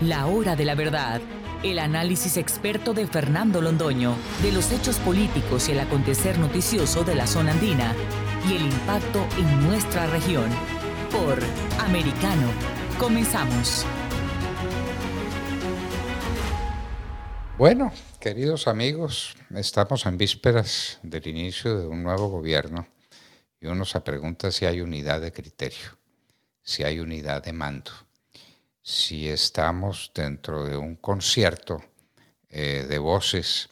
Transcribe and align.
La 0.00 0.28
hora 0.28 0.56
de 0.56 0.64
la 0.64 0.74
verdad. 0.74 1.20
El 1.62 1.78
análisis 1.78 2.38
experto 2.38 2.94
de 2.94 3.06
Fernando 3.06 3.60
Londoño 3.60 4.16
de 4.40 4.50
los 4.50 4.72
hechos 4.72 4.96
políticos 4.96 5.68
y 5.68 5.72
el 5.72 5.80
acontecer 5.80 6.38
noticioso 6.38 7.04
de 7.04 7.14
la 7.14 7.26
zona 7.26 7.52
andina 7.52 7.94
y 8.48 8.56
el 8.56 8.62
impacto 8.62 9.26
en 9.36 9.68
nuestra 9.68 10.06
región. 10.06 10.48
Por 11.10 11.38
Americano. 11.84 12.50
Comenzamos. 12.98 13.84
Bueno, 17.58 17.92
queridos 18.20 18.68
amigos, 18.68 19.36
estamos 19.54 20.06
en 20.06 20.16
vísperas 20.16 20.98
del 21.02 21.26
inicio 21.26 21.78
de 21.78 21.86
un 21.86 22.02
nuevo 22.02 22.28
gobierno 22.28 22.88
y 23.60 23.66
uno 23.66 23.84
se 23.84 24.00
pregunta 24.00 24.50
si 24.50 24.64
hay 24.64 24.80
unidad 24.80 25.20
de 25.20 25.30
criterio, 25.30 25.98
si 26.62 26.84
hay 26.84 27.00
unidad 27.00 27.42
de 27.42 27.52
mando, 27.52 27.90
si 28.90 29.28
estamos 29.28 30.10
dentro 30.14 30.64
de 30.64 30.76
un 30.76 30.96
concierto 30.96 31.80
eh, 32.48 32.86
de 32.88 32.98
voces 32.98 33.68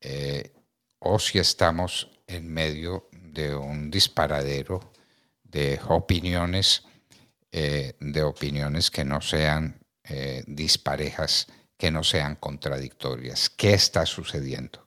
eh, 0.00 0.52
o 1.00 1.18
si 1.18 1.40
estamos 1.40 2.08
en 2.28 2.48
medio 2.48 3.08
de 3.10 3.56
un 3.56 3.90
disparadero 3.90 4.92
de 5.42 5.80
opiniones, 5.88 6.84
eh, 7.50 7.94
de 7.98 8.22
opiniones 8.22 8.90
que 8.90 9.04
no 9.04 9.20
sean 9.20 9.78
disparejas 10.46 11.46
que 11.78 11.90
no 11.90 12.04
sean 12.04 12.36
contradictorias. 12.36 13.48
¿Qué 13.48 13.72
está 13.72 14.04
sucediendo? 14.04 14.84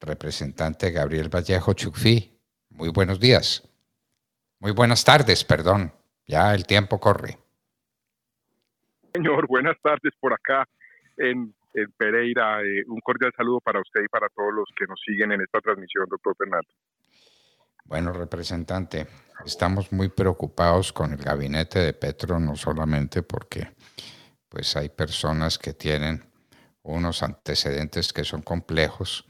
Representante 0.00 0.90
Gabriel 0.90 1.28
Vallejo 1.28 1.74
Chucfi, 1.74 2.40
muy 2.70 2.88
buenos 2.88 3.20
días. 3.20 3.62
Muy 4.58 4.72
buenas 4.72 5.04
tardes, 5.04 5.44
perdón. 5.44 5.92
Ya 6.26 6.52
el 6.54 6.66
tiempo 6.66 6.98
corre. 6.98 7.38
Señor, 9.16 9.46
buenas 9.48 9.76
tardes 9.82 10.12
por 10.20 10.32
acá 10.32 10.68
en, 11.16 11.54
Pereira. 11.98 12.62
Eh, 12.62 12.84
un 12.86 13.00
cordial 13.00 13.32
saludo 13.36 13.60
para 13.60 13.80
usted 13.80 14.02
y 14.02 14.08
para 14.08 14.28
todos 14.30 14.52
los 14.54 14.68
que 14.76 14.86
nos 14.86 14.98
siguen 15.04 15.32
en 15.32 15.42
esta 15.42 15.60
transmisión, 15.60 16.06
doctor 16.08 16.34
Fernando. 16.36 16.68
Bueno, 17.84 18.12
representante, 18.12 19.06
estamos 19.44 19.92
muy 19.92 20.08
preocupados 20.08 20.92
con 20.92 21.12
el 21.12 21.18
gabinete 21.18 21.80
de 21.80 21.92
Petro, 21.92 22.40
no 22.40 22.56
solamente 22.56 23.22
porque 23.22 23.68
pues 24.48 24.74
hay 24.76 24.88
personas 24.88 25.58
que 25.58 25.74
tienen 25.74 26.24
unos 26.82 27.22
antecedentes 27.22 28.12
que 28.14 28.24
son 28.24 28.40
complejos, 28.40 29.26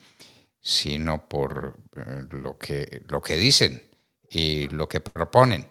sino 0.60 1.28
por 1.28 1.76
eh, 1.96 2.26
lo 2.30 2.56
que, 2.56 3.02
lo 3.08 3.20
que 3.20 3.34
dicen 3.34 3.82
y 4.30 4.68
lo 4.68 4.88
que 4.88 5.00
proponen. 5.00 5.66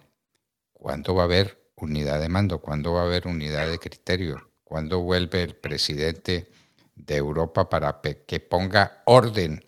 ¿Cuándo 0.74 1.14
va 1.14 1.22
a 1.22 1.24
haber 1.24 1.65
unidad 1.76 2.20
de 2.20 2.28
mando? 2.28 2.60
¿Cuándo 2.60 2.92
va 2.92 3.02
a 3.02 3.04
haber 3.04 3.26
unidad 3.26 3.68
de 3.68 3.78
criterio? 3.78 4.50
¿Cuándo 4.64 5.00
vuelve 5.00 5.42
el 5.42 5.56
presidente 5.56 6.50
de 6.94 7.16
Europa 7.16 7.68
para 7.68 8.00
que 8.00 8.40
ponga 8.40 9.02
orden 9.04 9.64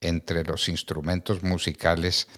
entre 0.00 0.44
los 0.44 0.68
instrumentos 0.68 1.42
musicales 1.42 2.28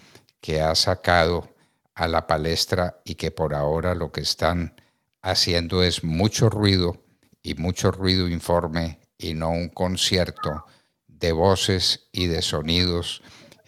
que 0.41 0.61
ha 0.61 0.73
sacado 0.75 1.53
a 1.93 2.07
la 2.07 2.25
palestra 2.27 3.01
y 3.03 3.15
que 3.15 3.31
por 3.31 3.53
ahora 3.53 3.93
lo 3.93 4.11
que 4.11 4.21
están 4.21 4.73
haciendo 5.21 5.83
es 5.83 6.03
mucho 6.03 6.49
ruido 6.49 7.03
y 7.41 7.55
mucho 7.55 7.91
ruido 7.91 8.27
informe 8.29 8.99
y 9.17 9.33
no 9.33 9.49
un 9.49 9.69
concierto 9.69 10.65
de 11.07 11.33
voces 11.33 12.07
y 12.13 12.27
de 12.27 12.41
sonidos 12.41 13.21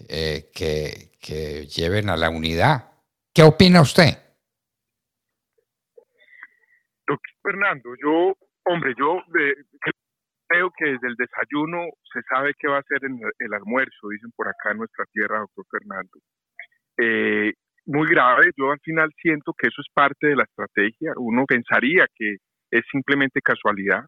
eh, 0.07 0.50
que, 0.53 1.11
que, 1.19 1.67
lleven 1.67 2.09
a 2.09 2.16
la 2.16 2.29
unidad. 2.29 2.91
¿Qué 3.34 3.44
opina 3.44 3.81
usted? 3.81 4.17
Doctor 7.06 7.31
Fernando, 7.41 7.94
yo, 8.02 8.35
hombre, 8.66 8.94
yo 8.97 9.19
eh, 9.40 9.56
creo 10.47 10.72
que 10.78 10.85
desde 10.91 11.07
el 11.07 11.16
desayuno 11.16 11.90
se 12.12 12.22
sabe 12.24 12.53
qué 12.59 12.68
va 12.68 12.79
a 12.79 12.84
ser 12.84 13.00
el, 13.03 13.53
almuerzo, 13.53 14.09
dicen 14.09 14.31
por 14.35 14.47
acá 14.47 14.72
en 14.72 14.78
nuestra 14.78 15.06
tierra, 15.12 15.40
doctor 15.40 15.66
Fernando. 15.72 16.19
Eh, 16.97 17.53
muy 17.85 18.07
grave. 18.07 18.52
Yo 18.57 18.72
al 18.72 18.79
final 18.79 19.09
siento 19.22 19.53
que 19.57 19.68
eso 19.68 19.81
es 19.81 19.88
parte 19.94 20.28
de 20.28 20.35
la 20.35 20.44
estrategia. 20.44 21.13
Uno 21.18 21.46
pensaría 21.46 22.06
que 22.16 22.38
es 22.69 22.84
simplemente 22.91 23.41
casualidad. 23.41 24.06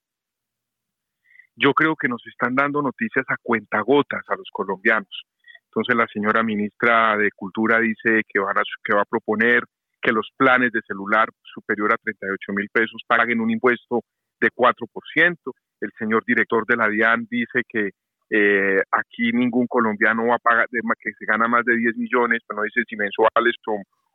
Yo 1.55 1.73
creo 1.73 1.95
que 1.95 2.07
nos 2.07 2.25
están 2.27 2.55
dando 2.55 2.81
noticias 2.81 3.25
a 3.29 3.35
cuentagotas 3.41 4.23
a 4.27 4.35
los 4.35 4.47
colombianos. 4.51 5.23
Entonces 5.65 5.95
la 5.95 6.07
señora 6.07 6.43
ministra 6.43 7.17
de 7.17 7.29
Cultura 7.35 7.79
dice 7.79 8.21
que, 8.27 8.39
van 8.39 8.57
a, 8.57 8.61
que 8.83 8.95
va 8.95 9.01
a 9.01 9.09
proponer 9.09 9.63
que 10.03 10.11
los 10.11 10.29
planes 10.37 10.71
de 10.71 10.81
celular 10.85 11.29
superior 11.41 11.93
a 11.93 11.97
38 11.97 12.53
mil 12.53 12.69
pesos 12.69 13.01
paguen 13.07 13.39
un 13.39 13.49
impuesto 13.49 14.01
de 14.39 14.49
4%. 14.53 15.37
El 15.79 15.91
señor 15.97 16.23
director 16.25 16.65
de 16.67 16.75
la 16.75 16.89
DIAN 16.89 17.25
dice 17.29 17.61
que 17.67 17.91
eh, 18.29 18.81
aquí 18.91 19.31
ningún 19.31 19.67
colombiano 19.67 20.27
va 20.27 20.35
a 20.35 20.39
pagar, 20.39 20.67
que 20.69 21.11
se 21.17 21.25
gana 21.25 21.47
más 21.47 21.63
de 21.65 21.77
10 21.77 21.97
millones, 21.97 22.41
pero 22.47 22.57
no 22.57 22.63
dice 22.63 22.81
si 22.87 22.95
mensuales 22.95 23.55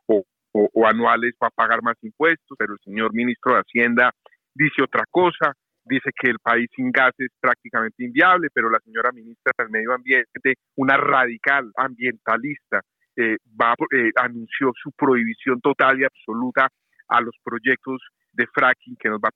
o, 0.07 0.23
o, 0.51 0.87
anuales 0.87 1.33
va 1.41 1.47
a 1.47 1.51
pagar 1.51 1.81
más 1.81 1.95
impuestos, 2.01 2.57
pero 2.57 2.73
el 2.73 2.79
señor 2.83 3.13
ministro 3.13 3.53
de 3.53 3.61
Hacienda 3.61 4.11
dice 4.53 4.83
otra 4.83 5.03
cosa, 5.09 5.53
dice 5.85 6.11
que 6.19 6.31
el 6.31 6.39
país 6.39 6.67
sin 6.75 6.91
gas 6.91 7.13
es 7.17 7.29
prácticamente 7.39 8.03
inviable, 8.03 8.49
pero 8.53 8.69
la 8.69 8.79
señora 8.79 9.11
ministra 9.11 9.53
del 9.57 9.69
Medio 9.69 9.93
Ambiente, 9.93 10.55
una 10.75 10.97
radical 10.97 11.71
ambientalista, 11.75 12.81
eh, 13.15 13.37
va, 13.59 13.73
eh, 13.93 14.11
anunció 14.15 14.71
su 14.81 14.91
prohibición 14.91 15.59
total 15.61 15.99
y 15.99 16.05
absoluta 16.05 16.69
a 17.07 17.21
los 17.21 17.35
proyectos 17.43 18.01
de 18.33 18.47
fracking 18.53 18.95
que 18.97 19.09
nos 19.09 19.19
va 19.19 19.29
a 19.29 19.31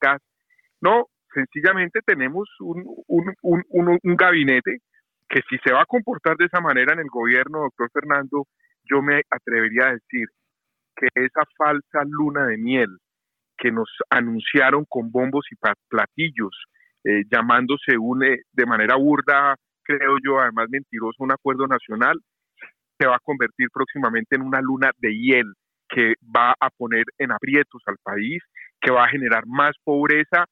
gas. 0.00 0.22
No, 0.80 1.06
sencillamente 1.32 2.00
tenemos 2.04 2.48
un, 2.60 2.84
un, 3.42 4.16
gabinete 4.16 4.78
que 5.28 5.40
si 5.48 5.56
se 5.64 5.72
va 5.72 5.82
a 5.82 5.86
comportar 5.86 6.36
de 6.36 6.46
esa 6.46 6.60
manera 6.60 6.92
en 6.92 7.00
el 7.00 7.08
gobierno, 7.10 7.60
doctor 7.60 7.90
Fernando, 7.92 8.46
yo 8.84 9.02
me 9.02 9.22
atrevería 9.30 9.88
a 9.88 9.92
decir 9.92 10.28
que 10.94 11.08
esa 11.14 11.42
falsa 11.56 12.04
luna 12.06 12.46
de 12.46 12.58
miel 12.58 12.98
que 13.56 13.72
nos 13.72 13.88
anunciaron 14.10 14.84
con 14.88 15.10
bombos 15.10 15.46
y 15.50 15.56
platillos, 15.88 16.64
eh, 17.04 17.22
llamándose 17.30 17.96
un, 17.98 18.24
eh, 18.24 18.42
de 18.52 18.66
manera 18.66 18.96
burda, 18.96 19.56
creo 19.82 20.16
yo, 20.24 20.40
además 20.40 20.68
mentiroso, 20.70 21.22
un 21.22 21.32
acuerdo 21.32 21.66
nacional, 21.66 22.18
se 22.98 23.06
va 23.06 23.16
a 23.16 23.24
convertir 23.24 23.68
próximamente 23.72 24.36
en 24.36 24.42
una 24.42 24.60
luna 24.60 24.90
de 24.98 25.14
hiel 25.14 25.54
que 25.88 26.14
va 26.34 26.54
a 26.58 26.70
poner 26.70 27.04
en 27.18 27.32
aprietos 27.32 27.82
al 27.86 27.96
país, 28.02 28.42
que 28.80 28.90
va 28.90 29.04
a 29.04 29.08
generar 29.08 29.44
más 29.46 29.72
pobreza 29.84 30.46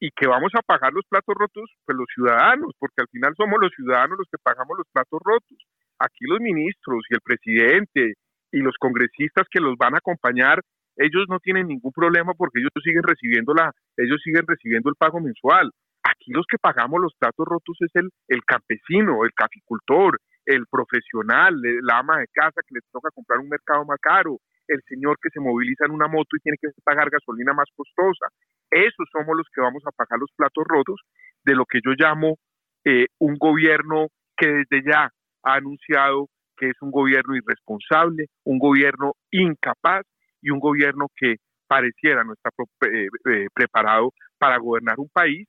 y 0.00 0.10
que 0.10 0.26
vamos 0.26 0.52
a 0.54 0.62
pagar 0.62 0.92
los 0.92 1.04
platos 1.08 1.34
rotos, 1.36 1.70
pues 1.84 1.98
los 1.98 2.06
ciudadanos, 2.14 2.72
porque 2.78 3.02
al 3.02 3.08
final 3.08 3.34
somos 3.36 3.58
los 3.60 3.72
ciudadanos 3.74 4.18
los 4.18 4.28
que 4.30 4.38
pagamos 4.42 4.78
los 4.78 4.86
platos 4.92 5.20
rotos. 5.24 5.58
Aquí 5.98 6.24
los 6.26 6.40
ministros 6.40 7.04
y 7.10 7.14
el 7.14 7.20
presidente 7.20 8.14
y 8.52 8.58
los 8.58 8.76
congresistas 8.78 9.46
que 9.50 9.60
los 9.60 9.76
van 9.76 9.94
a 9.94 9.98
acompañar, 9.98 10.62
ellos 10.96 11.26
no 11.28 11.38
tienen 11.40 11.68
ningún 11.68 11.92
problema 11.92 12.32
porque 12.34 12.60
ellos 12.60 12.70
siguen 12.82 13.02
recibiendo 13.02 13.54
la, 13.54 13.72
ellos 13.96 14.20
siguen 14.22 14.46
recibiendo 14.46 14.88
el 14.90 14.96
pago 14.96 15.20
mensual. 15.20 15.70
Aquí 16.02 16.32
los 16.32 16.46
que 16.46 16.58
pagamos 16.58 17.00
los 17.00 17.14
platos 17.18 17.46
rotos 17.46 17.76
es 17.80 17.90
el, 17.94 18.08
el 18.28 18.44
campesino, 18.44 19.24
el 19.24 19.32
caficultor, 19.34 20.18
el 20.48 20.66
profesional, 20.66 21.54
la 21.82 21.98
ama 21.98 22.18
de 22.18 22.26
casa 22.32 22.62
que 22.66 22.74
le 22.74 22.80
toca 22.90 23.10
comprar 23.14 23.38
un 23.38 23.50
mercado 23.50 23.84
más 23.84 23.98
caro, 24.00 24.38
el 24.66 24.80
señor 24.88 25.18
que 25.20 25.28
se 25.28 25.40
moviliza 25.40 25.84
en 25.84 25.92
una 25.92 26.08
moto 26.08 26.36
y 26.36 26.40
tiene 26.40 26.56
que 26.60 26.68
pagar 26.82 27.10
gasolina 27.10 27.52
más 27.52 27.68
costosa. 27.76 28.28
Esos 28.70 29.08
somos 29.12 29.36
los 29.36 29.46
que 29.54 29.60
vamos 29.60 29.82
a 29.86 29.92
pagar 29.92 30.18
los 30.18 30.30
platos 30.34 30.64
rotos 30.66 31.00
de 31.44 31.54
lo 31.54 31.66
que 31.66 31.80
yo 31.84 31.92
llamo 31.98 32.38
eh, 32.84 33.06
un 33.18 33.36
gobierno 33.36 34.08
que 34.36 34.64
desde 34.70 34.90
ya 34.90 35.10
ha 35.42 35.54
anunciado 35.54 36.28
que 36.56 36.70
es 36.70 36.76
un 36.80 36.90
gobierno 36.90 37.36
irresponsable, 37.36 38.26
un 38.44 38.58
gobierno 38.58 39.12
incapaz 39.30 40.06
y 40.40 40.50
un 40.50 40.60
gobierno 40.60 41.08
que 41.14 41.36
pareciera 41.66 42.24
no 42.24 42.32
está 42.32 42.50
eh, 42.90 43.08
eh, 43.30 43.46
preparado 43.54 44.12
para 44.38 44.56
gobernar 44.58 44.98
un 44.98 45.10
país. 45.10 45.46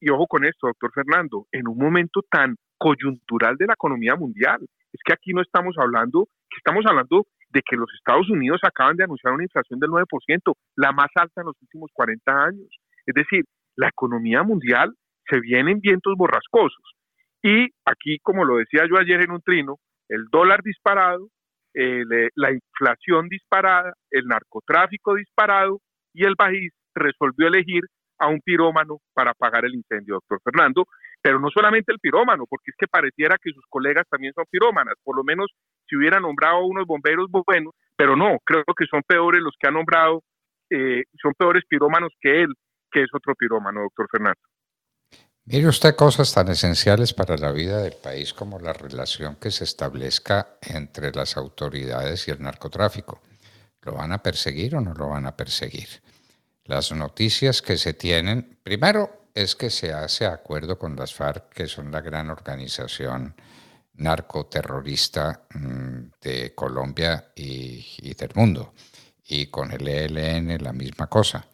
y 0.00 0.10
ojo 0.10 0.26
con 0.26 0.44
esto, 0.44 0.66
doctor 0.66 0.90
Fernando, 0.92 1.46
en 1.52 1.68
un 1.68 1.78
momento 1.78 2.22
tan 2.28 2.56
coyuntural 2.82 3.56
de 3.56 3.66
la 3.66 3.74
economía 3.74 4.16
mundial. 4.16 4.58
Es 4.92 5.00
que 5.04 5.12
aquí 5.12 5.32
no 5.32 5.40
estamos 5.40 5.76
hablando, 5.78 6.26
que 6.50 6.58
estamos 6.58 6.84
hablando 6.84 7.26
de 7.50 7.62
que 7.62 7.76
los 7.76 7.88
Estados 7.94 8.28
Unidos 8.28 8.60
acaban 8.64 8.96
de 8.96 9.04
anunciar 9.04 9.32
una 9.32 9.44
inflación 9.44 9.78
del 9.78 9.90
9%, 9.90 10.04
la 10.76 10.90
más 10.90 11.08
alta 11.14 11.42
en 11.42 11.46
los 11.46 11.56
últimos 11.62 11.90
40 11.94 12.44
años. 12.44 12.68
Es 13.06 13.14
decir, 13.14 13.44
la 13.76 13.88
economía 13.88 14.42
mundial 14.42 14.92
se 15.30 15.40
viene 15.40 15.72
en 15.72 15.80
vientos 15.80 16.14
borrascosos. 16.16 16.82
Y 17.42 17.68
aquí, 17.84 18.18
como 18.22 18.44
lo 18.44 18.56
decía 18.56 18.86
yo 18.88 18.98
ayer 18.98 19.22
en 19.22 19.30
un 19.30 19.42
trino, 19.42 19.76
el 20.08 20.24
dólar 20.30 20.62
disparado, 20.62 21.28
eh, 21.74 22.04
la 22.34 22.52
inflación 22.52 23.28
disparada, 23.28 23.94
el 24.10 24.26
narcotráfico 24.26 25.14
disparado 25.14 25.78
y 26.12 26.24
el 26.24 26.36
país 26.36 26.70
resolvió 26.94 27.48
elegir 27.48 27.82
a 28.18 28.28
un 28.28 28.40
pirómano 28.40 28.98
para 29.14 29.30
apagar 29.32 29.64
el 29.64 29.74
incendio, 29.74 30.14
doctor 30.14 30.40
Fernando, 30.44 30.86
pero 31.22 31.38
no 31.38 31.48
solamente 31.50 31.92
el 31.92 32.00
pirómano, 32.00 32.44
porque 32.48 32.72
es 32.72 32.76
que 32.76 32.88
pareciera 32.88 33.38
que 33.40 33.52
sus 33.52 33.64
colegas 33.68 34.04
también 34.10 34.34
son 34.34 34.44
pirómanas, 34.50 34.96
por 35.04 35.16
lo 35.16 35.22
menos 35.22 35.46
si 35.88 35.96
hubiera 35.96 36.18
nombrado 36.18 36.64
unos 36.66 36.84
bomberos 36.86 37.28
buenos, 37.30 37.72
pero 37.96 38.16
no, 38.16 38.38
creo 38.44 38.64
que 38.76 38.86
son 38.90 39.02
peores 39.06 39.40
los 39.40 39.54
que 39.58 39.68
ha 39.68 39.70
nombrado, 39.70 40.24
eh, 40.68 41.04
son 41.22 41.32
peores 41.34 41.62
pirómanos 41.68 42.12
que 42.20 42.42
él, 42.42 42.52
que 42.90 43.04
es 43.04 43.08
otro 43.14 43.34
pirómano, 43.36 43.82
doctor 43.82 44.08
Fernando. 44.10 44.40
Mire 45.44 45.68
usted 45.68 45.96
cosas 45.96 46.32
tan 46.32 46.48
esenciales 46.48 47.14
para 47.14 47.36
la 47.36 47.52
vida 47.52 47.82
del 47.82 47.94
país 47.94 48.32
como 48.32 48.58
la 48.58 48.72
relación 48.72 49.36
que 49.36 49.50
se 49.50 49.64
establezca 49.64 50.58
entre 50.60 51.12
las 51.12 51.36
autoridades 51.36 52.28
y 52.28 52.30
el 52.30 52.42
narcotráfico. 52.42 53.20
¿Lo 53.82 53.94
van 53.94 54.12
a 54.12 54.18
perseguir 54.18 54.76
o 54.76 54.80
no 54.80 54.94
lo 54.94 55.08
van 55.08 55.26
a 55.26 55.36
perseguir? 55.36 55.88
Las 56.64 56.92
noticias 56.92 57.60
que 57.60 57.76
se 57.76 57.92
tienen, 57.92 58.56
primero 58.62 59.21
es 59.34 59.56
que 59.56 59.70
se 59.70 59.92
hace 59.92 60.26
acuerdo 60.26 60.78
con 60.78 60.96
las 60.96 61.14
FARC, 61.14 61.50
que 61.50 61.66
son 61.66 61.90
la 61.90 62.00
gran 62.00 62.30
organización 62.30 63.34
narcoterrorista 63.94 65.46
mm, 65.54 65.98
de 66.20 66.54
Colombia 66.54 67.32
y, 67.34 68.14
del 68.14 68.30
mundo, 68.34 68.74
y 69.24 69.46
con 69.46 69.72
el 69.72 69.86
ELN 69.86 70.62
la 70.62 70.72
misma 70.72 71.06
cosa. 71.06 71.46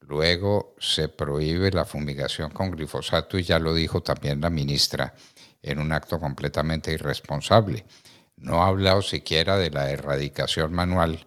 Luego 0.00 0.74
se 0.78 1.08
prohíbe 1.08 1.70
la 1.70 1.84
fumigación 1.84 2.50
con 2.50 2.72
glifosato 2.72 3.38
y 3.38 3.44
ya 3.44 3.58
lo 3.58 3.72
dijo 3.72 4.02
también 4.02 4.40
la 4.40 4.50
ministra 4.50 5.14
en 5.62 5.78
un 5.78 5.92
acto 5.92 6.18
completamente 6.18 6.92
irresponsable. 6.92 7.84
No 8.36 8.62
ha 8.62 8.68
hablado 8.68 9.02
siquiera 9.02 9.56
de 9.56 9.70
la 9.70 9.90
erradicación 9.90 10.72
manual, 10.72 11.26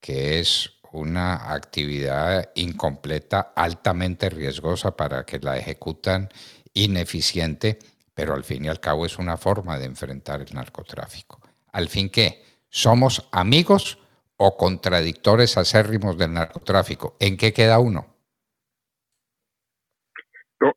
que 0.00 0.40
es 0.40 0.75
una 0.92 1.52
actividad 1.52 2.50
incompleta, 2.54 3.52
altamente 3.54 4.28
riesgosa 4.30 4.96
para 4.96 5.24
que 5.24 5.38
la 5.38 5.56
ejecutan, 5.56 6.28
ineficiente, 6.74 7.78
pero 8.14 8.34
al 8.34 8.44
fin 8.44 8.64
y 8.64 8.68
al 8.68 8.80
cabo 8.80 9.06
es 9.06 9.18
una 9.18 9.36
forma 9.36 9.78
de 9.78 9.86
enfrentar 9.86 10.40
el 10.40 10.54
narcotráfico. 10.54 11.40
Al 11.72 11.88
fin 11.88 12.10
que, 12.10 12.42
¿somos 12.68 13.28
amigos 13.32 13.98
o 14.36 14.56
contradictores 14.56 15.56
acérrimos 15.56 16.16
del 16.18 16.32
narcotráfico? 16.32 17.16
¿En 17.20 17.36
qué 17.36 17.52
queda 17.52 17.78
uno? 17.78 18.16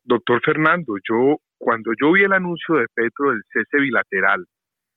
doctor 0.04 0.40
Fernando, 0.44 0.94
yo 1.08 1.40
cuando 1.58 1.92
yo 2.00 2.12
vi 2.12 2.24
el 2.24 2.32
anuncio 2.32 2.76
de 2.76 2.86
Petro 2.94 3.30
del 3.30 3.42
cese 3.52 3.78
bilateral, 3.78 4.46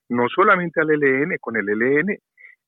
no 0.09 0.27
solamente 0.33 0.81
al 0.81 0.91
ELN, 0.91 1.37
con 1.39 1.57
el 1.57 1.69
ELN, 1.69 2.17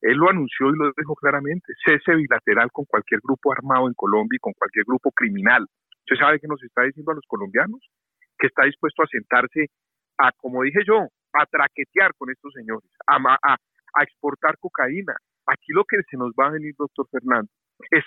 él 0.05 0.17
lo 0.17 0.29
anunció 0.29 0.69
y 0.69 0.77
lo 0.77 0.93
dijo 0.95 1.15
claramente, 1.15 1.73
cese 1.83 2.13
bilateral 2.15 2.71
con 2.71 2.85
cualquier 2.85 3.21
grupo 3.23 3.51
armado 3.51 3.87
en 3.87 3.95
Colombia 3.95 4.37
y 4.37 4.39
con 4.39 4.53
cualquier 4.53 4.85
grupo 4.85 5.11
criminal. 5.11 5.65
¿Usted 6.05 6.17
sabe 6.17 6.39
qué 6.39 6.47
nos 6.47 6.61
está 6.61 6.83
diciendo 6.83 7.11
a 7.11 7.15
los 7.15 7.25
colombianos? 7.27 7.81
Que 8.37 8.45
está 8.45 8.65
dispuesto 8.65 9.01
a 9.01 9.07
sentarse 9.07 9.65
a, 10.19 10.31
como 10.37 10.61
dije 10.61 10.81
yo, 10.85 11.09
a 11.33 11.45
traquetear 11.47 12.13
con 12.17 12.29
estos 12.29 12.53
señores, 12.53 12.87
a, 13.07 13.57
exportar 14.03 14.59
cocaína. 14.59 15.15
Aquí 15.47 15.73
lo 15.73 15.83
que 15.85 15.97
se 16.07 16.17
nos 16.17 16.33
va 16.33 16.47
a 16.47 16.51
venir, 16.51 16.75
doctor 16.77 17.07
Fernando, 17.09 17.49
es 17.89 18.03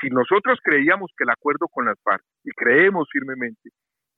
si 0.00 0.08
nosotros 0.08 0.58
creíamos 0.64 1.12
que 1.16 1.24
el 1.24 1.30
acuerdo 1.30 1.68
con 1.68 1.84
las 1.84 2.00
FARC, 2.02 2.24
y 2.44 2.50
creemos 2.52 3.08
firmemente, 3.12 3.70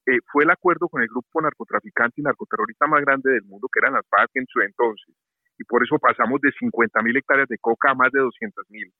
eh, 0.06 0.20
fue 0.31 0.44
el 0.44 0.50
acuerdo 0.50 0.88
con 0.88 1.02
el 1.02 1.08
grupo 1.08 1.40
narcotraficante 1.40 2.20
y 2.20 2.22
narcoterrorista 2.22 2.86
más 2.86 3.00
grande 3.02 3.32
del 3.32 3.42
mundo, 3.42 3.69
que 3.72 3.81
eran 3.81 3.94
las 3.94 4.06
FARC 4.08 4.31
en 4.34 4.46
su 4.46 4.60
entonces, 4.60 5.14
y 5.58 5.64
por 5.64 5.82
eso 5.84 5.98
pasamos 5.98 6.40
de 6.40 6.52
50 6.52 7.02
mil 7.02 7.16
hectáreas 7.16 7.48
de 7.48 7.58
coca 7.58 7.90
a 7.90 7.94
más 7.94 8.10
de 8.12 8.20
200 8.20 8.64
mil. 8.70 8.92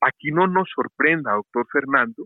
Aquí 0.00 0.30
no 0.32 0.46
nos 0.46 0.68
sorprenda, 0.74 1.34
doctor 1.34 1.66
Fernando, 1.72 2.24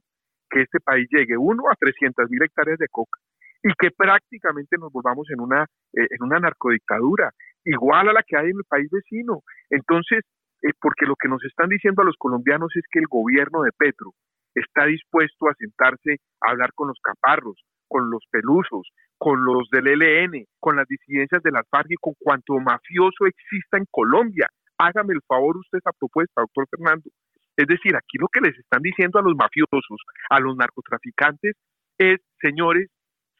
que 0.49 0.63
este 0.63 0.81
país 0.81 1.09
llegue 1.11 1.37
uno 1.37 1.65
a 1.71 1.75
300 1.75 2.31
mil 2.31 2.43
hectáreas 2.43 2.79
de 2.79 2.89
coca 2.89 3.21
y 3.63 3.73
que 3.79 3.91
prácticamente 3.91 4.77
nos 4.79 4.93
volvamos 4.93 5.29
en 5.31 5.41
una, 5.41 5.65
eh, 5.93 6.07
en 6.11 6.23
una 6.23 6.39
narcodictadura, 6.39 7.33
igual 7.65 8.09
a 8.09 8.13
la 8.13 8.23
que 8.23 8.37
hay 8.37 8.51
en 8.51 8.59
el 8.59 8.65
país 8.69 8.89
vecino. 8.91 9.43
Entonces, 9.71 10.23
eh, 10.63 10.73
porque 10.81 11.07
lo 11.07 11.17
que 11.17 11.29
nos 11.29 11.45
están 11.45 11.69
diciendo 11.69 12.03
a 12.03 12.05
los 12.05 12.17
colombianos 12.17 12.71
es 12.77 12.85
que 12.91 13.01
el 13.01 13.07
gobierno 13.09 13.63
de 13.63 13.73
Petro 13.77 14.13
está 14.55 14.87
dispuesto 14.87 15.49
a 15.49 15.55
sentarse 15.55 16.19
a 16.41 16.51
hablar 16.51 16.71
con 16.75 16.89
los 16.89 16.99
caparros, 17.03 17.61
con 17.89 18.11
los 18.11 18.25
pelusos, 18.31 18.91
con 19.19 19.45
los 19.45 19.69
del 19.71 19.89
ELN, 19.89 20.47
con 20.61 20.77
las 20.77 20.87
disidencias 20.87 21.43
de 21.43 21.51
las 21.51 21.69
FARC 21.71 21.91
y 21.91 21.97
con 21.97 22.15
cuanto 22.19 22.59
mafioso 22.59 23.27
exista 23.27 23.79
en 23.79 23.87
Colombia. 23.91 24.49
Hágame 24.79 25.15
el 25.15 25.21
favor 25.27 25.57
usted 25.57 25.79
esa 25.79 25.93
propuesta, 25.99 26.43
doctor 26.43 26.67
Fernando. 26.71 27.11
Es 27.57 27.67
decir, 27.67 27.97
aquí 27.97 28.19
lo 28.19 28.29
que 28.29 28.41
les 28.41 28.59
están 28.59 28.83
diciendo 28.83 29.19
a 29.19 29.23
los 29.23 29.35
mafiosos, 29.35 30.03
a 30.29 30.41
los 30.41 30.57
narcotraficantes, 30.57 31.57
es, 31.97 32.19
señores, 32.41 32.91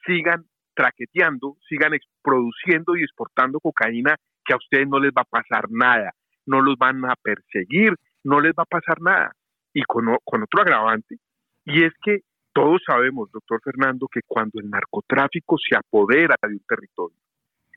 sigan 0.05 0.45
traqueteando, 0.73 1.57
sigan 1.69 1.91
produciendo 2.23 2.95
y 2.95 3.03
exportando 3.03 3.59
cocaína, 3.59 4.15
que 4.43 4.53
a 4.53 4.57
ustedes 4.57 4.87
no 4.87 4.99
les 4.99 5.11
va 5.11 5.21
a 5.21 5.25
pasar 5.25 5.65
nada 5.69 6.11
no 6.47 6.61
los 6.61 6.77
van 6.77 7.05
a 7.05 7.15
perseguir, 7.21 7.93
no 8.23 8.39
les 8.39 8.53
va 8.53 8.63
a 8.63 8.65
pasar 8.65 8.99
nada. 9.01 9.31
Y 9.73 9.83
con, 9.83 10.07
otro 10.07 10.61
agravante, 10.61 11.17
y 11.65 11.83
es 11.83 11.93
que 12.01 12.21
todos 12.57 12.81
sabemos, 12.87 13.31
doctor 13.31 13.61
Fernando, 13.63 14.07
que 14.11 14.21
cuando 14.25 14.59
el 14.59 14.67
narcotráfico 14.67 15.57
se 15.59 15.77
apodera 15.77 16.35
de 16.41 16.53
un 16.53 16.63
territorio, 16.67 17.15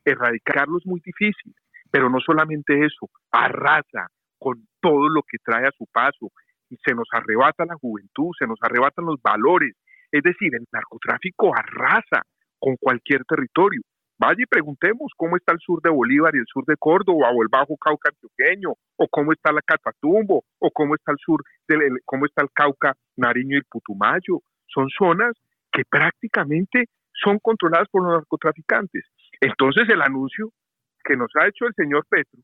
erradicarlo 0.03 0.79
es 0.79 0.87
muy 0.87 1.03
difícil, 1.05 1.55
pero 1.91 2.09
no 2.09 2.19
solamente 2.19 2.87
eso, 2.87 3.11
arrasa 3.31 4.09
con 4.39 4.67
todo 4.81 5.11
lo 5.11 5.21
que 5.23 5.37
trae 5.45 5.67
a 5.67 5.73
su 5.77 5.85
paso, 5.93 6.33
y 6.71 6.79
se 6.83 6.95
nos 6.95 7.07
arrebata 7.13 7.67
la 7.67 7.75
juventud, 7.75 8.31
se 8.39 8.47
nos 8.47 8.59
arrebatan 8.63 9.05
los 9.05 9.21
valores, 9.21 9.77
es 10.11 10.23
decir, 10.23 10.55
el 10.55 10.65
narcotráfico 10.73 11.53
arrasa 11.55 12.23
con 12.59 12.77
cualquier 12.77 13.27
territorio. 13.27 13.83
Vaya 14.19 14.43
y 14.43 14.47
preguntemos 14.47 15.13
cómo 15.15 15.37
está 15.37 15.53
el 15.53 15.61
sur 15.61 15.83
de 15.83 15.91
Bolívar 15.91 16.35
y 16.35 16.39
el 16.39 16.47
sur 16.47 16.65
de 16.65 16.77
Córdoba, 16.79 17.29
o 17.35 17.43
el 17.43 17.49
Bajo 17.51 17.77
Cauca 17.77 18.09
antioqueño, 18.09 18.73
o 18.97 19.09
cómo 19.09 19.33
está 19.33 19.53
la 19.53 19.61
Catatumbo, 19.61 20.45
o 20.59 20.71
cómo 20.71 20.95
está 20.95 21.13
el 21.13 21.19
sur, 21.19 21.43
del, 21.69 22.01
cómo 22.07 22.25
está 22.25 22.41
el 22.43 22.51
Cauca, 22.55 22.95
Nariño 23.17 23.57
y 23.57 23.59
el 23.59 23.65
Putumayo. 23.69 24.41
Son 24.73 24.89
zonas 24.89 25.33
que 25.73 25.83
prácticamente 25.89 26.87
son 27.13 27.39
controladas 27.39 27.89
por 27.91 28.03
los 28.03 28.13
narcotraficantes. 28.13 29.05
Entonces 29.41 29.89
el 29.89 30.03
anuncio 30.03 30.51
que 31.05 31.17
nos 31.17 31.31
ha 31.41 31.47
hecho 31.47 31.67
el 31.67 31.75
señor 31.75 32.07
Petro, 32.09 32.41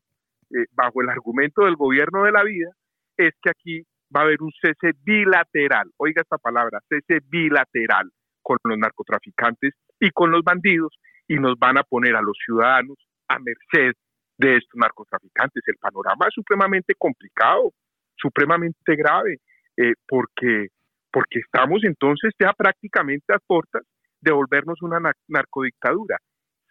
eh, 0.51 0.65
bajo 0.71 1.01
el 1.01 1.09
argumento 1.09 1.65
del 1.65 1.75
gobierno 1.75 2.23
de 2.23 2.31
la 2.31 2.43
vida, 2.43 2.69
es 3.17 3.33
que 3.41 3.49
aquí 3.49 3.83
va 4.15 4.21
a 4.21 4.23
haber 4.23 4.41
un 4.41 4.51
cese 4.61 4.93
bilateral, 5.03 5.89
oiga 5.97 6.21
esta 6.21 6.37
palabra, 6.37 6.79
cese 6.87 7.19
bilateral 7.27 8.09
con 8.41 8.57
los 8.63 8.77
narcotraficantes 8.77 9.73
y 9.99 10.11
con 10.11 10.31
los 10.31 10.43
bandidos, 10.43 10.97
y 11.27 11.35
nos 11.35 11.57
van 11.59 11.77
a 11.77 11.83
poner 11.83 12.15
a 12.15 12.21
los 12.21 12.37
ciudadanos 12.45 12.97
a 13.27 13.37
merced 13.39 13.93
de 14.37 14.57
estos 14.57 14.79
narcotraficantes. 14.79 15.63
El 15.67 15.75
panorama 15.75 16.27
es 16.27 16.33
supremamente 16.33 16.93
complicado, 16.97 17.73
supremamente 18.15 18.95
grave, 18.95 19.39
eh, 19.75 19.93
porque, 20.07 20.67
porque 21.17 21.39
estamos 21.39 21.81
entonces 21.83 22.31
ya 22.39 22.53
prácticamente 22.53 23.33
a 23.33 23.39
puertas 23.39 23.81
de 24.21 24.31
volvernos 24.31 24.83
una 24.83 24.99
narcodictadura. 25.27 26.17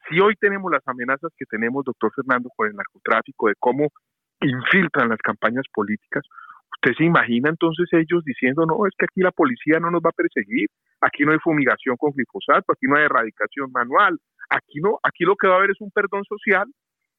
Si 0.09 0.21
hoy 0.21 0.35
tenemos 0.39 0.71
las 0.71 0.87
amenazas 0.87 1.33
que 1.37 1.47
tenemos, 1.47 1.85
doctor 1.85 2.13
Fernando, 2.15 2.49
con 2.55 2.69
el 2.69 2.77
narcotráfico, 2.77 3.49
de 3.49 3.55
cómo 3.59 3.89
infiltran 4.41 5.09
las 5.09 5.19
campañas 5.19 5.65
políticas, 5.75 6.23
¿usted 6.77 6.93
se 6.97 7.03
imagina 7.03 7.51
entonces 7.51 7.89
ellos 7.91 8.23
diciendo, 8.25 8.67
no, 8.67 8.87
es 8.87 8.93
que 8.97 9.07
aquí 9.07 9.21
la 9.21 9.33
policía 9.33 9.81
no 9.81 9.91
nos 9.91 10.01
va 10.01 10.11
a 10.11 10.23
perseguir, 10.23 10.69
aquí 11.01 11.25
no 11.25 11.33
hay 11.33 11.39
fumigación 11.41 11.97
con 11.97 12.13
glifosato, 12.13 12.73
aquí 12.73 12.87
no 12.87 12.97
hay 12.97 13.07
erradicación 13.07 13.73
manual, 13.73 14.17
Aquí 14.49 14.79
no, 14.81 14.99
aquí 15.03 15.25
lo 15.25 15.35
que 15.35 15.49
va 15.49 15.55
a 15.55 15.57
haber 15.59 15.71
es 15.71 15.81
un 15.81 15.91
perdón 15.91 16.23
social 16.25 16.67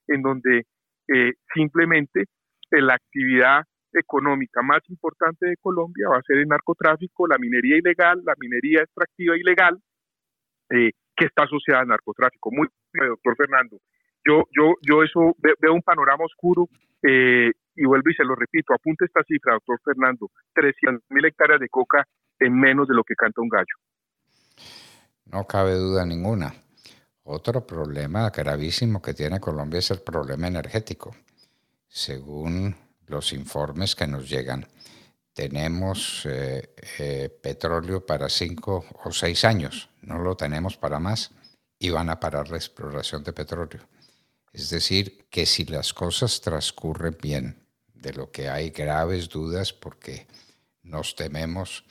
en 0.07 0.22
donde 0.22 0.63
eh, 1.13 1.34
simplemente 1.53 2.22
eh, 2.72 2.81
la 2.81 2.93
actividad 2.93 3.63
económica 3.94 4.62
más 4.62 4.82
importante 4.89 5.48
de 5.48 5.58
Colombia 5.58 6.10
va 6.10 6.17
a 6.17 6.22
ser 6.24 6.38
el 6.38 6.48
narcotráfico, 6.48 7.27
la 7.27 7.38
minería 7.38 7.77
ilegal, 7.77 8.22
la 8.25 8.34
minería 8.39 8.82
extractiva 8.82 9.38
ilegal, 9.38 9.79
eh, 10.70 10.91
que 11.15 11.25
está 11.25 11.44
asociada 11.44 11.82
al 11.82 11.88
narcotráfico. 11.88 12.51
Muy 12.51 12.67
bien, 12.94 13.10
doctor 13.10 13.36
Fernando. 13.36 13.77
Yo, 14.25 14.44
yo, 14.51 14.74
yo 14.82 15.03
eso 15.03 15.36
veo 15.39 15.74
un 15.74 15.82
panorama 15.82 16.25
oscuro 16.25 16.67
y 17.03 17.86
vuelvo 17.86 18.10
y 18.10 18.13
se 18.15 18.25
lo 18.25 18.36
repito, 18.36 18.74
apunte 18.74 19.06
esta 19.06 19.24
cifra, 19.24 19.53
doctor 19.53 19.79
Fernando, 19.86 20.29
300 20.53 21.03
mil 21.10 21.25
hectáreas 21.25 21.60
de 21.60 21.70
coca 21.70 22.06
en 22.39 22.60
menos 22.60 22.88
de 22.88 22.96
lo 22.96 23.03
que 23.03 23.15
canta 23.15 23.41
un 23.41 23.50
gallo. 23.50 23.75
No 25.25 25.46
cabe 25.46 25.75
duda 25.75 26.06
ninguna. 26.06 26.53
Otro 27.24 27.65
problema 27.65 28.29
gravísimo 28.29 29.01
que 29.01 29.13
tiene 29.13 29.39
Colombia 29.39 29.79
es 29.79 29.91
el 29.91 30.00
problema 30.00 30.48
energético. 30.48 31.15
Según 31.88 32.74
los 33.08 33.34
informes 33.34 33.96
que 33.96 34.08
nos 34.08 34.30
llegan. 34.30 34.68
Tenemos 35.34 36.24
eh, 36.26 36.74
eh, 37.00 37.30
petróleo 37.42 38.06
para 38.06 38.30
cinco 38.30 38.86
o 39.04 39.12
seis 39.12 39.44
años, 39.44 39.90
no 40.02 40.20
lo 40.20 40.36
tenemos 40.36 40.78
para 40.78 41.00
más 41.00 41.32
y 41.80 41.90
van 41.90 42.10
a 42.10 42.20
parar 42.20 42.50
la 42.50 42.58
exploración 42.58 43.24
de 43.24 43.34
petróleo. 43.34 43.82
Es 44.54 44.70
decir, 44.70 45.28
que 45.30 45.46
si 45.46 45.66
las 45.66 45.94
cosas 45.94 46.42
transcurren 46.42 47.18
bien, 47.22 47.68
de 48.02 48.14
lo 48.14 48.32
que 48.32 48.50
hay 48.50 48.70
graves 48.70 49.30
dudas 49.30 49.74
porque 49.74 50.28
nos 50.84 51.16
tememos 51.16 51.84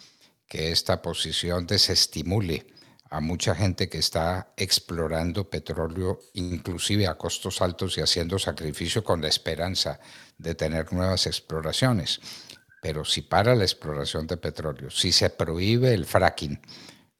que 0.46 0.70
esta 0.70 1.02
posición 1.02 1.66
desestimule 1.66 2.66
a 3.10 3.20
mucha 3.20 3.54
gente 3.54 3.88
que 3.88 3.98
está 3.98 4.52
explorando 4.56 5.48
petróleo, 5.48 6.20
inclusive 6.34 7.06
a 7.06 7.16
costos 7.16 7.62
altos 7.62 7.96
y 7.98 8.00
haciendo 8.00 8.38
sacrificio 8.38 9.04
con 9.04 9.22
la 9.22 9.28
esperanza 9.28 10.00
de 10.38 10.54
tener 10.54 10.92
nuevas 10.92 11.26
exploraciones. 11.26 12.20
Pero 12.82 13.04
si 13.04 13.22
para 13.22 13.54
la 13.54 13.64
exploración 13.64 14.26
de 14.26 14.36
petróleo, 14.36 14.90
si 14.90 15.12
se 15.12 15.30
prohíbe 15.30 15.92
el 15.92 16.04
fracking, 16.04 16.60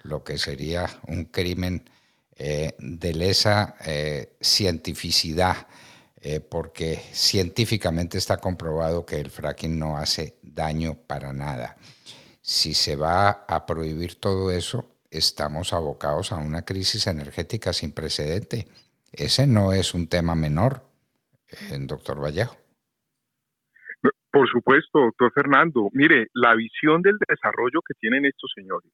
lo 0.02 0.22
que 0.22 0.38
sería 0.38 0.88
un 1.08 1.26
crimen 1.26 1.88
eh, 2.36 2.74
de 2.78 3.14
lesa 3.14 3.76
eh, 3.84 4.36
cientificidad, 4.40 5.66
eh, 6.20 6.40
porque 6.40 7.00
científicamente 7.12 8.18
está 8.18 8.38
comprobado 8.38 9.06
que 9.06 9.20
el 9.20 9.30
fracking 9.30 9.78
no 9.78 9.96
hace 9.96 10.36
daño 10.42 10.98
para 11.06 11.32
nada. 11.32 11.76
Si 12.42 12.74
se 12.74 12.96
va 12.96 13.44
a 13.48 13.66
prohibir 13.66 14.20
todo 14.20 14.50
eso, 14.50 14.95
estamos 15.16 15.72
abocados 15.72 16.32
a 16.32 16.36
una 16.36 16.64
crisis 16.64 17.06
energética 17.06 17.72
sin 17.72 17.92
precedente. 17.92 18.66
Ese 19.12 19.46
no 19.46 19.72
es 19.72 19.94
un 19.94 20.08
tema 20.08 20.34
menor, 20.34 20.82
eh, 21.48 21.78
doctor 21.80 22.22
Vallejo. 22.22 22.56
Por 24.30 24.48
supuesto, 24.50 25.00
doctor 25.00 25.32
Fernando. 25.32 25.88
Mire, 25.92 26.26
la 26.34 26.54
visión 26.54 27.00
del 27.00 27.16
desarrollo 27.26 27.80
que 27.80 27.94
tienen 27.98 28.26
estos 28.26 28.52
señores, 28.54 28.92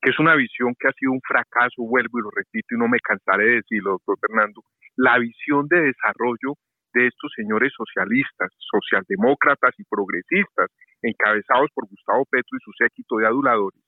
que 0.00 0.10
es 0.10 0.18
una 0.18 0.34
visión 0.34 0.74
que 0.78 0.88
ha 0.88 0.92
sido 0.98 1.12
un 1.12 1.20
fracaso, 1.22 1.86
vuelvo 1.86 2.18
y 2.18 2.22
lo 2.22 2.30
repito 2.30 2.74
y 2.74 2.78
no 2.78 2.88
me 2.88 2.98
cansaré 2.98 3.44
de 3.44 3.54
decirlo, 3.62 3.92
doctor 3.92 4.18
Fernando, 4.26 4.62
la 4.96 5.18
visión 5.18 5.68
de 5.68 5.82
desarrollo 5.82 6.58
de 6.94 7.06
estos 7.06 7.30
señores 7.36 7.72
socialistas, 7.76 8.50
socialdemócratas 8.58 9.70
y 9.78 9.84
progresistas, 9.84 10.68
encabezados 11.00 11.70
por 11.74 11.88
Gustavo 11.88 12.24
Petro 12.26 12.58
y 12.58 12.64
su 12.64 12.72
séquito 12.76 13.16
de 13.16 13.26
aduladores, 13.26 13.80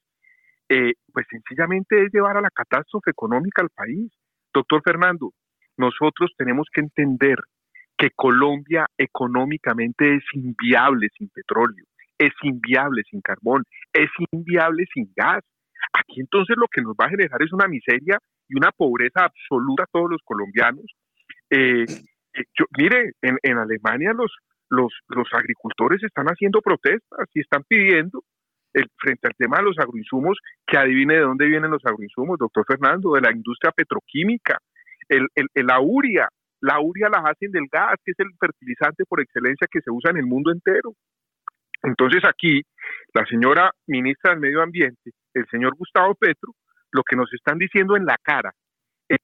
eh, 0.74 0.94
pues 1.12 1.24
sencillamente 1.30 2.04
es 2.04 2.12
llevar 2.12 2.36
a 2.36 2.40
la 2.40 2.50
catástrofe 2.50 3.10
económica 3.12 3.62
al 3.62 3.70
país. 3.70 4.10
Doctor 4.52 4.82
Fernando, 4.84 5.30
nosotros 5.76 6.32
tenemos 6.36 6.66
que 6.72 6.80
entender 6.80 7.36
que 7.96 8.10
Colombia 8.10 8.86
económicamente 8.98 10.16
es 10.16 10.24
inviable 10.32 11.08
sin 11.16 11.28
petróleo, 11.28 11.84
es 12.18 12.32
inviable 12.42 13.02
sin 13.08 13.20
carbón, 13.20 13.62
es 13.92 14.10
inviable 14.32 14.84
sin 14.92 15.12
gas. 15.14 15.44
Aquí 15.92 16.20
entonces 16.20 16.56
lo 16.58 16.66
que 16.66 16.82
nos 16.82 16.94
va 16.94 17.06
a 17.06 17.10
generar 17.10 17.40
es 17.40 17.52
una 17.52 17.68
miseria 17.68 18.18
y 18.48 18.56
una 18.56 18.72
pobreza 18.72 19.26
absoluta 19.26 19.84
a 19.84 19.92
todos 19.92 20.10
los 20.10 20.22
colombianos. 20.24 20.86
Eh, 21.50 21.84
eh, 21.84 22.64
mire, 22.76 23.12
en, 23.22 23.38
en 23.44 23.58
Alemania 23.58 24.12
los, 24.12 24.32
los, 24.70 24.92
los 25.06 25.28
agricultores 25.34 26.02
están 26.02 26.26
haciendo 26.26 26.60
protestas 26.60 27.28
y 27.32 27.40
están 27.42 27.62
pidiendo 27.68 28.24
frente 28.98 29.28
al 29.28 29.34
tema 29.36 29.58
de 29.58 29.64
los 29.64 29.78
agroinsumos, 29.78 30.38
que 30.66 30.76
adivine 30.76 31.14
de 31.14 31.20
dónde 31.20 31.46
vienen 31.46 31.70
los 31.70 31.84
agroinsumos, 31.84 32.38
doctor 32.38 32.64
Fernando, 32.66 33.14
de 33.14 33.20
la 33.20 33.32
industria 33.32 33.72
petroquímica, 33.72 34.58
el, 35.08 35.28
el, 35.34 35.48
la 35.54 35.80
uria 35.80 36.28
la 36.60 37.18
hacen 37.28 37.52
del 37.52 37.66
gas, 37.70 37.96
que 38.04 38.12
es 38.12 38.18
el 38.20 38.30
fertilizante 38.38 39.04
por 39.04 39.20
excelencia 39.20 39.68
que 39.70 39.80
se 39.80 39.90
usa 39.90 40.10
en 40.10 40.16
el 40.18 40.26
mundo 40.26 40.50
entero. 40.50 40.92
Entonces 41.82 42.22
aquí, 42.24 42.62
la 43.12 43.26
señora 43.26 43.70
ministra 43.86 44.30
del 44.30 44.40
Medio 44.40 44.62
Ambiente, 44.62 45.12
el 45.34 45.46
señor 45.50 45.74
Gustavo 45.76 46.14
Petro, 46.14 46.54
lo 46.90 47.02
que 47.02 47.16
nos 47.16 47.32
están 47.34 47.58
diciendo 47.58 47.96
en 47.96 48.06
la 48.06 48.16
cara 48.22 48.52
es, 49.08 49.18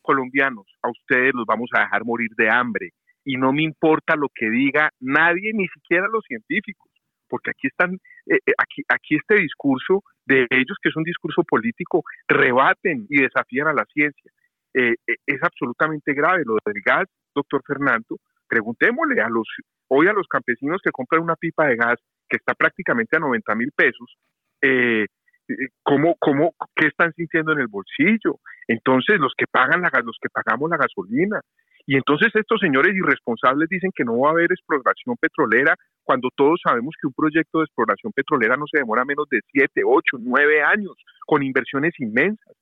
colombianos, 0.00 0.66
a 0.82 0.88
ustedes 0.88 1.34
los 1.34 1.44
vamos 1.44 1.68
a 1.74 1.80
dejar 1.80 2.04
morir 2.04 2.30
de 2.36 2.48
hambre 2.48 2.90
y 3.24 3.36
no 3.36 3.52
me 3.52 3.62
importa 3.62 4.16
lo 4.16 4.28
que 4.34 4.48
diga 4.48 4.90
nadie, 4.98 5.52
ni 5.52 5.68
siquiera 5.68 6.08
los 6.08 6.24
científicos 6.24 6.89
porque 7.30 7.50
aquí 7.50 7.68
están, 7.68 7.94
eh, 8.26 8.38
eh, 8.44 8.52
aquí, 8.58 8.82
aquí 8.88 9.16
este 9.16 9.36
discurso 9.36 10.02
de 10.26 10.46
ellos, 10.50 10.76
que 10.82 10.90
es 10.90 10.96
un 10.96 11.04
discurso 11.04 11.42
político, 11.44 12.02
rebaten 12.28 13.06
y 13.08 13.22
desafían 13.22 13.68
a 13.68 13.72
la 13.72 13.84
ciencia. 13.86 14.30
Eh, 14.74 14.94
es 15.06 15.42
absolutamente 15.42 16.12
grave 16.12 16.42
lo 16.44 16.56
del 16.64 16.82
gas, 16.84 17.06
doctor 17.34 17.62
Fernando. 17.66 18.16
Preguntémosle 18.48 19.20
a 19.22 19.28
los, 19.28 19.46
hoy 19.88 20.08
a 20.08 20.12
los 20.12 20.26
campesinos 20.26 20.80
que 20.84 20.90
compran 20.90 21.22
una 21.22 21.36
pipa 21.36 21.66
de 21.66 21.76
gas 21.76 21.98
que 22.28 22.36
está 22.36 22.54
prácticamente 22.54 23.16
a 23.16 23.20
90 23.20 23.54
mil 23.54 23.72
pesos, 23.74 24.16
¿cómo, 25.82 26.14
cómo, 26.20 26.54
qué 26.76 26.86
están 26.86 27.12
sintiendo 27.14 27.52
en 27.52 27.60
el 27.60 27.66
bolsillo. 27.66 28.38
Entonces, 28.68 29.18
los 29.18 29.32
que 29.36 29.46
pagan 29.50 29.82
la, 29.82 29.90
los 30.04 30.16
que 30.20 30.28
pagamos 30.28 30.70
la 30.70 30.76
gasolina, 30.76 31.40
y 31.86 31.96
entonces 31.96 32.30
estos 32.34 32.60
señores 32.60 32.94
irresponsables 32.94 33.68
dicen 33.68 33.90
que 33.92 34.04
no 34.04 34.16
va 34.18 34.28
a 34.28 34.32
haber 34.32 34.52
exploración 34.52 35.16
petrolera 35.20 35.74
cuando 36.10 36.28
todos 36.34 36.58
sabemos 36.66 36.92
que 37.00 37.06
un 37.06 37.12
proyecto 37.12 37.60
de 37.60 37.66
exploración 37.66 38.10
petrolera 38.12 38.56
no 38.56 38.64
se 38.66 38.80
demora 38.80 39.04
menos 39.04 39.28
de 39.30 39.38
7, 39.52 39.82
8, 39.86 40.16
9 40.18 40.60
años, 40.60 40.96
con 41.24 41.40
inversiones 41.44 41.94
inmensas. 42.00 42.52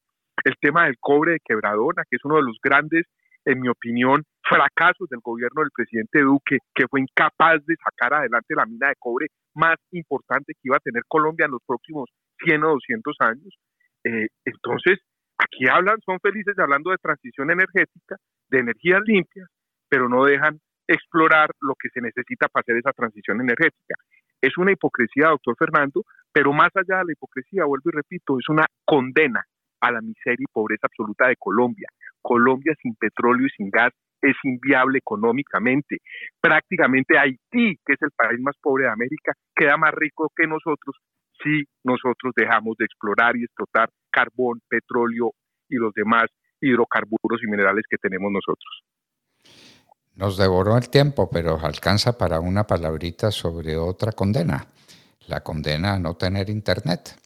El 0.44 0.52
tema 0.60 0.84
del 0.84 0.96
cobre 1.00 1.32
de 1.32 1.40
quebradona, 1.42 2.02
que 2.10 2.16
es 2.16 2.24
uno 2.26 2.36
de 2.36 2.42
los 2.42 2.58
grandes, 2.62 3.06
en 3.46 3.60
mi 3.60 3.70
opinión, 3.70 4.22
fracasos 4.42 5.08
del 5.08 5.20
gobierno 5.20 5.62
del 5.62 5.70
presidente 5.74 6.20
Duque, 6.20 6.58
que 6.74 6.84
fue 6.90 7.00
incapaz 7.00 7.64
de 7.64 7.74
sacar 7.82 8.12
adelante 8.12 8.54
la 8.54 8.66
mina 8.66 8.88
de 8.88 8.96
cobre 8.98 9.28
más 9.54 9.76
importante 9.92 10.52
que 10.52 10.68
iba 10.68 10.76
a 10.76 10.80
tener 10.80 11.04
Colombia 11.08 11.46
en 11.46 11.52
los 11.52 11.62
próximos 11.66 12.10
100 12.44 12.64
o 12.64 12.72
200 12.72 13.16
años. 13.20 13.56
Eh, 14.04 14.26
entonces, 14.44 14.98
aquí 15.38 15.64
hablan, 15.72 15.96
son 16.04 16.20
felices 16.20 16.54
hablando 16.58 16.90
de 16.90 16.98
transición 16.98 17.50
energética, 17.50 18.16
de 18.50 18.58
energías 18.58 19.00
limpias, 19.06 19.48
pero 19.88 20.06
no 20.10 20.26
dejan 20.26 20.60
explorar 20.88 21.50
lo 21.60 21.74
que 21.78 21.90
se 21.90 22.00
necesita 22.00 22.48
para 22.48 22.62
hacer 22.62 22.76
esa 22.78 22.92
transición 22.92 23.40
energética. 23.40 23.94
Es 24.40 24.56
una 24.56 24.72
hipocresía, 24.72 25.28
doctor 25.28 25.54
Fernando, 25.58 26.04
pero 26.32 26.52
más 26.52 26.70
allá 26.74 26.98
de 26.98 27.06
la 27.06 27.12
hipocresía, 27.12 27.64
vuelvo 27.64 27.90
y 27.90 27.96
repito, 27.96 28.38
es 28.38 28.48
una 28.48 28.66
condena 28.84 29.44
a 29.80 29.92
la 29.92 30.00
miseria 30.00 30.44
y 30.44 30.52
pobreza 30.52 30.86
absoluta 30.86 31.28
de 31.28 31.36
Colombia. 31.36 31.88
Colombia 32.22 32.74
sin 32.82 32.94
petróleo 32.94 33.46
y 33.46 33.50
sin 33.50 33.70
gas 33.70 33.92
es 34.22 34.36
inviable 34.42 34.98
económicamente. 34.98 35.98
Prácticamente 36.40 37.18
Haití, 37.18 37.76
que 37.84 37.92
es 37.92 38.02
el 38.02 38.10
país 38.16 38.40
más 38.40 38.56
pobre 38.60 38.84
de 38.84 38.90
América, 38.90 39.32
queda 39.54 39.76
más 39.76 39.92
rico 39.94 40.30
que 40.34 40.46
nosotros 40.46 40.96
si 41.42 41.64
nosotros 41.84 42.32
dejamos 42.34 42.76
de 42.78 42.84
explorar 42.84 43.36
y 43.36 43.44
explotar 43.44 43.90
carbón, 44.10 44.60
petróleo 44.68 45.32
y 45.68 45.76
los 45.76 45.92
demás 45.94 46.26
hidrocarburos 46.60 47.42
y 47.42 47.46
minerales 47.46 47.84
que 47.88 47.96
tenemos 47.98 48.32
nosotros. 48.32 48.87
Nos 50.18 50.36
devoró 50.36 50.76
el 50.76 50.88
tiempo, 50.88 51.30
pero 51.30 51.60
alcanza 51.64 52.18
para 52.18 52.40
una 52.40 52.66
palabrita 52.66 53.30
sobre 53.30 53.76
otra 53.76 54.10
condena, 54.10 54.66
la 55.28 55.44
condena 55.44 55.92
a 55.92 55.98
no 56.00 56.16
tener 56.16 56.50
Internet. 56.50 57.16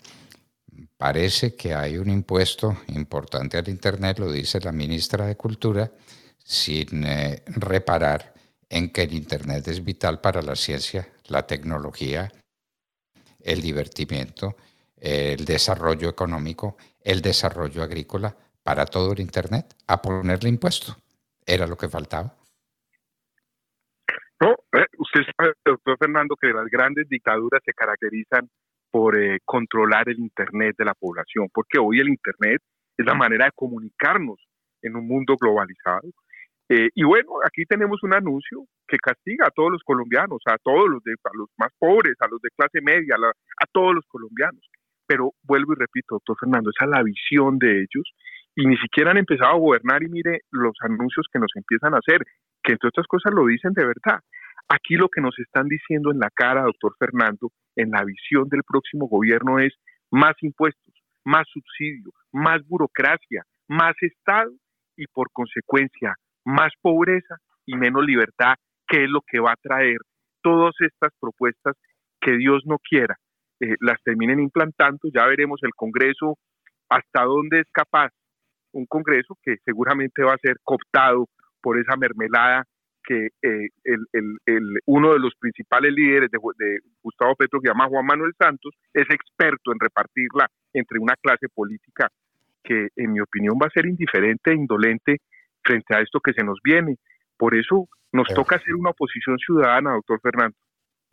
Parece 0.98 1.54
que 1.54 1.74
hay 1.74 1.96
un 1.96 2.10
impuesto 2.10 2.82
importante 2.88 3.56
al 3.56 3.66
Internet, 3.70 4.18
lo 4.18 4.30
dice 4.30 4.60
la 4.60 4.72
ministra 4.72 5.24
de 5.24 5.38
Cultura, 5.38 5.90
sin 6.44 7.06
eh, 7.06 7.42
reparar 7.46 8.34
en 8.68 8.90
que 8.90 9.04
el 9.04 9.14
Internet 9.14 9.68
es 9.68 9.82
vital 9.82 10.20
para 10.20 10.42
la 10.42 10.54
ciencia, 10.54 11.08
la 11.28 11.46
tecnología, 11.46 12.30
el 13.40 13.62
divertimiento, 13.62 14.54
el 14.98 15.46
desarrollo 15.46 16.10
económico, 16.10 16.76
el 17.00 17.22
desarrollo 17.22 17.82
agrícola, 17.82 18.36
para 18.62 18.84
todo 18.84 19.12
el 19.12 19.20
Internet 19.20 19.76
a 19.86 20.02
ponerle 20.02 20.50
impuesto. 20.50 20.94
Era 21.46 21.66
lo 21.66 21.78
que 21.78 21.88
faltaba. 21.88 22.36
No, 24.42 24.56
eh, 24.72 24.86
usted 24.98 25.20
sabe, 25.36 25.52
doctor 25.64 25.96
Fernando, 25.98 26.34
que 26.34 26.48
las 26.48 26.66
grandes 26.66 27.08
dictaduras 27.08 27.62
se 27.64 27.72
caracterizan 27.72 28.48
por 28.90 29.16
eh, 29.16 29.38
controlar 29.44 30.08
el 30.08 30.18
Internet 30.18 30.74
de 30.76 30.84
la 30.84 30.94
población, 30.94 31.46
porque 31.54 31.78
hoy 31.78 32.00
el 32.00 32.08
Internet 32.08 32.60
es 32.96 33.06
la 33.06 33.14
manera 33.14 33.44
de 33.44 33.52
comunicarnos 33.54 34.44
en 34.82 34.96
un 34.96 35.06
mundo 35.06 35.36
globalizado. 35.40 36.10
Eh, 36.68 36.88
y 36.92 37.04
bueno, 37.04 37.34
aquí 37.46 37.64
tenemos 37.66 38.02
un 38.02 38.14
anuncio 38.14 38.64
que 38.88 38.96
castiga 38.96 39.46
a 39.46 39.50
todos 39.50 39.70
los 39.70 39.82
colombianos, 39.84 40.42
a 40.46 40.56
todos 40.58 40.90
los, 40.90 41.04
de, 41.04 41.12
a 41.12 41.30
los 41.34 41.48
más 41.56 41.70
pobres, 41.78 42.16
a 42.18 42.26
los 42.26 42.40
de 42.42 42.50
clase 42.56 42.80
media, 42.82 43.14
a 43.14 43.66
todos 43.70 43.94
los 43.94 44.04
colombianos. 44.08 44.68
Pero 45.06 45.34
vuelvo 45.44 45.74
y 45.74 45.76
repito, 45.78 46.16
doctor 46.16 46.36
Fernando, 46.40 46.70
esa 46.70 46.86
es 46.86 46.90
la 46.90 47.04
visión 47.04 47.58
de 47.60 47.82
ellos 47.82 48.10
y 48.56 48.66
ni 48.66 48.76
siquiera 48.78 49.12
han 49.12 49.18
empezado 49.18 49.52
a 49.52 49.58
gobernar 49.58 50.02
y 50.02 50.08
mire 50.08 50.40
los 50.50 50.74
anuncios 50.80 51.26
que 51.32 51.38
nos 51.38 51.50
empiezan 51.54 51.94
a 51.94 51.98
hacer, 51.98 52.26
que 52.62 52.72
entre 52.72 52.88
otras 52.88 53.06
cosas 53.06 53.32
lo 53.34 53.46
dicen 53.46 53.72
de 53.72 53.84
verdad. 53.84 54.20
Aquí 54.68 54.94
lo 54.94 55.08
que 55.08 55.20
nos 55.20 55.38
están 55.38 55.68
diciendo 55.68 56.10
en 56.12 56.18
la 56.18 56.30
cara, 56.30 56.62
doctor 56.62 56.94
Fernando, 56.98 57.50
en 57.76 57.90
la 57.90 58.04
visión 58.04 58.48
del 58.48 58.62
próximo 58.62 59.06
gobierno 59.06 59.58
es 59.58 59.74
más 60.10 60.34
impuestos, 60.42 60.94
más 61.24 61.46
subsidio, 61.52 62.12
más 62.32 62.66
burocracia, 62.66 63.44
más 63.68 63.94
Estado 64.00 64.52
y 64.96 65.06
por 65.06 65.30
consecuencia 65.32 66.16
más 66.44 66.72
pobreza 66.80 67.36
y 67.66 67.76
menos 67.76 68.04
libertad, 68.04 68.54
que 68.86 69.04
es 69.04 69.10
lo 69.10 69.20
que 69.26 69.40
va 69.40 69.52
a 69.52 69.62
traer 69.62 69.98
todas 70.42 70.74
estas 70.80 71.12
propuestas 71.20 71.76
que 72.20 72.36
Dios 72.36 72.62
no 72.66 72.78
quiera 72.78 73.16
eh, 73.60 73.76
las 73.80 74.02
terminen 74.02 74.40
implantando. 74.40 75.08
Ya 75.14 75.26
veremos 75.26 75.60
el 75.62 75.72
Congreso 75.74 76.38
hasta 76.88 77.24
dónde 77.24 77.60
es 77.60 77.66
capaz. 77.72 78.10
Un 78.72 78.86
Congreso 78.86 79.36
que 79.42 79.56
seguramente 79.64 80.22
va 80.22 80.34
a 80.34 80.42
ser 80.42 80.56
cooptado 80.62 81.26
por 81.62 81.78
esa 81.78 81.96
mermelada 81.96 82.64
que 83.04 83.28
eh, 83.42 83.68
el, 83.84 84.78
uno 84.86 85.12
de 85.12 85.18
los 85.18 85.34
principales 85.38 85.92
líderes 85.92 86.30
de, 86.30 86.38
de, 86.58 86.78
Gustavo 87.02 87.34
Petro, 87.34 87.60
que 87.60 87.66
se 87.66 87.72
llama 87.72 87.88
Juan 87.88 88.06
Manuel 88.06 88.32
Santos, 88.38 88.74
es 88.94 89.06
experto 89.10 89.72
en 89.72 89.80
repartirla 89.80 90.48
entre 90.72 90.98
una 90.98 91.16
clase 91.16 91.48
política 91.48 92.08
que, 92.62 92.88
en 92.96 93.12
mi 93.12 93.20
opinión, 93.20 93.58
va 93.60 93.66
a 93.66 93.70
ser 93.70 93.86
indiferente 93.86 94.52
e 94.52 94.54
indolente 94.54 95.16
frente 95.64 95.96
a 95.96 96.00
esto 96.00 96.20
que 96.20 96.32
se 96.32 96.44
nos 96.44 96.58
viene. 96.62 96.96
Por 97.36 97.56
eso 97.56 97.88
nos 98.12 98.28
toca 98.28 98.56
hacer 98.56 98.74
una 98.74 98.90
oposición 98.90 99.36
ciudadana, 99.38 99.94
doctor 99.94 100.20
Fernando. 100.20 100.56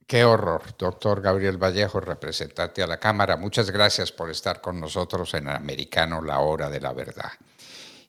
Qué 0.05 0.23
horror, 0.23 0.61
doctor 0.77 1.21
Gabriel 1.21 1.57
Vallejo, 1.57 1.99
representante 1.99 2.81
a 2.81 2.87
la 2.87 2.99
Cámara. 2.99 3.37
Muchas 3.37 3.71
gracias 3.71 4.11
por 4.11 4.29
estar 4.29 4.59
con 4.59 4.79
nosotros 4.79 5.33
en 5.35 5.47
Americano, 5.47 6.21
la 6.21 6.39
hora 6.39 6.69
de 6.69 6.81
la 6.81 6.93
verdad. 6.93 7.31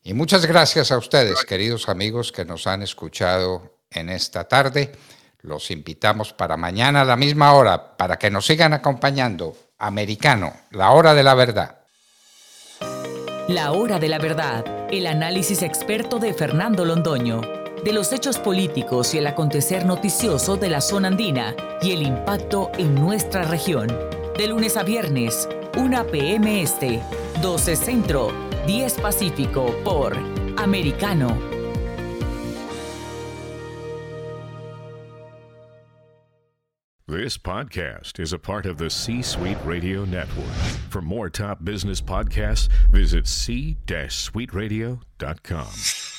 Y 0.03 0.15
muchas 0.15 0.47
gracias 0.47 0.93
a 0.93 0.99
ustedes, 0.99 1.45
queridos 1.45 1.89
amigos, 1.89 2.33
que 2.33 2.45
nos 2.45 2.67
han 2.67 2.83
escuchado 2.83 3.77
en 3.91 4.09
esta 4.09 4.45
tarde. 4.45 4.93
Los 5.43 5.71
invitamos 5.71 6.33
para 6.33 6.57
mañana 6.57 7.03
a 7.03 7.05
la 7.05 7.17
misma 7.17 7.53
hora 7.53 7.97
para 7.97 8.19
que 8.19 8.31
nos 8.31 8.47
sigan 8.47 8.73
acompañando. 8.73 9.55
Americano, 9.79 10.55
la 10.71 10.91
hora 10.93 11.15
de 11.15 11.23
la 11.23 11.35
verdad. 11.35 11.81
La 13.49 13.73
hora 13.73 13.99
de 13.99 14.09
la 14.09 14.19
verdad, 14.19 14.65
el 14.91 15.07
análisis 15.07 15.63
experto 15.63 16.19
de 16.19 16.33
Fernando 16.33 16.85
Londoño, 16.85 17.41
de 17.85 17.93
los 17.93 18.13
hechos 18.13 18.39
políticos 18.39 19.15
y 19.15 19.19
el 19.19 19.27
acontecer 19.27 19.85
noticioso 19.85 20.57
de 20.57 20.69
la 20.71 20.81
zona 20.81 21.09
andina 21.09 21.55
y 21.83 21.93
el 21.93 22.03
impacto 22.03 22.71
en 22.79 22.95
nuestra 22.95 23.43
región. 23.43 23.89
De 24.37 24.47
lunes 24.47 24.77
a 24.77 24.83
viernes, 24.83 25.49
1 25.77 26.07
p.m. 26.07 26.63
Este, 26.63 27.03
12 27.43 27.77
Centro 27.77 28.50
10 28.67 28.99
Pacífico 28.99 29.73
por 29.85 30.13
Americano. 30.59 31.37
This 37.07 37.37
podcast 37.37 38.19
is 38.21 38.33
a 38.33 38.39
part 38.39 38.65
of 38.67 38.79
the 38.79 38.89
C 38.89 39.21
Suite 39.23 39.59
Radio 39.65 40.05
Network. 40.05 40.47
For 40.91 41.03
more 41.03 41.29
top 41.29 41.65
business 41.65 42.01
podcasts, 42.01 42.69
visit 42.93 43.27
c-suiteradio.com. 43.27 46.10